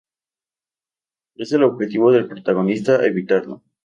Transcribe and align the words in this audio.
Es 1.35 1.51
el 1.51 1.61
objetivo 1.61 2.11
del 2.11 2.27
protagonista 2.27 3.05
evitarlo. 3.05 3.61